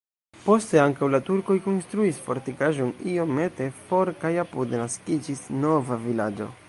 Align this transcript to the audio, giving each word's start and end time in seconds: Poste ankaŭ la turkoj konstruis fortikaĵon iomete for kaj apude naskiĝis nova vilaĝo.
Poste 0.45 0.79
ankaŭ 0.83 1.09
la 1.15 1.17
turkoj 1.27 1.57
konstruis 1.65 2.21
fortikaĵon 2.29 2.89
iomete 3.11 3.67
for 3.91 4.11
kaj 4.25 4.33
apude 4.45 4.81
naskiĝis 4.85 5.45
nova 5.67 6.01
vilaĝo. 6.09 6.51